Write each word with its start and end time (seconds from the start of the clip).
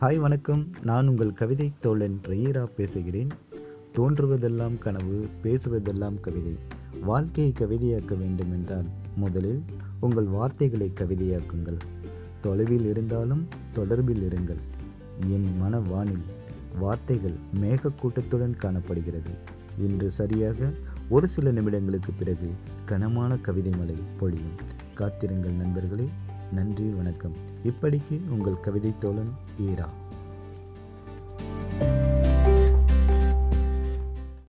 Hi 0.00 0.16
வணக்கம். 0.16 0.70
நான் 0.82 1.08
உங்கள் 1.08 1.32
கவிதை 1.32 1.72
தோழன் 1.80 2.20
ரயீரா 2.26 2.64
பேசுகிறேன். 2.64 3.28
தோன்றுவதெல்லாம் 3.98 4.78
கனவு 4.78 5.26
பேசுவதெல்லாம் 5.42 6.20
கவிதை. 6.20 6.56
வாழ்க்கையை 7.00 7.52
கவிதையாக்க 7.52 8.18
வேண்டும் 8.18 8.52
என்றால் 8.52 8.86
முதலில் 9.16 9.62
உங்கள் 10.00 10.24
வார்த்தைகளை 10.24 10.92
கவிதையாக்குங்கள். 11.00 11.78
தொலைவில் 12.40 12.84
இருந்தாலும் 12.84 13.48
தொடர்பில் 13.74 14.22
இருங்கள். 14.22 14.60
என் 15.26 15.56
மன 15.58 15.78
வானில் 15.78 16.22
வார்த்தைகள் 16.78 17.34
மேகக்கூட்டத்துடன் 17.60 18.56
காணப்படுகிறது. 18.56 19.30
இன்று 19.78 20.10
சரியாக 20.10 20.72
ஒரு 21.08 21.28
சில 21.28 21.52
நிமிடங்களுக்கு 21.52 22.10
பிறகு 22.18 22.50
கனமான 22.84 23.36
கவிதை 23.36 23.72
மலை 23.78 23.94
பொழியும். 24.18 24.56
காத்திருங்கள் 24.94 25.52
நண்பர்களே. 25.52 26.08
நன்றி 27.28 27.70
வணக்கம் 27.70 28.00
இப்படிக்கு 28.10 28.30
உங்கள் 28.30 28.60
கவிதை 28.60 28.92
தோழன் 28.98 29.34
ஈரா. 29.60 29.88